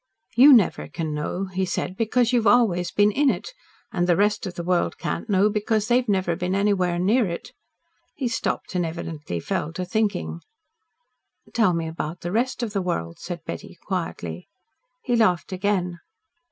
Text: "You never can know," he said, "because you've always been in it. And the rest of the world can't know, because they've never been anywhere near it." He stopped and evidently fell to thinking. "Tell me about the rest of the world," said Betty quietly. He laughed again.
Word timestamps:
"You 0.35 0.51
never 0.51 0.87
can 0.87 1.13
know," 1.13 1.45
he 1.45 1.63
said, 1.63 1.95
"because 1.95 2.33
you've 2.33 2.47
always 2.47 2.89
been 2.89 3.11
in 3.11 3.29
it. 3.29 3.53
And 3.93 4.07
the 4.07 4.15
rest 4.15 4.47
of 4.47 4.55
the 4.55 4.63
world 4.63 4.97
can't 4.97 5.29
know, 5.29 5.47
because 5.47 5.87
they've 5.89 6.09
never 6.09 6.35
been 6.35 6.55
anywhere 6.55 6.97
near 6.97 7.27
it." 7.27 7.51
He 8.15 8.27
stopped 8.27 8.73
and 8.73 8.83
evidently 8.83 9.39
fell 9.39 9.71
to 9.73 9.85
thinking. 9.85 10.41
"Tell 11.53 11.73
me 11.75 11.87
about 11.87 12.21
the 12.21 12.31
rest 12.31 12.63
of 12.63 12.73
the 12.73 12.81
world," 12.81 13.19
said 13.19 13.43
Betty 13.45 13.77
quietly. 13.83 14.47
He 15.03 15.15
laughed 15.15 15.51
again. 15.51 15.99